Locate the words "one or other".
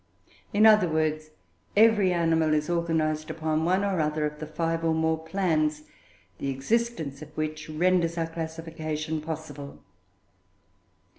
3.65-4.25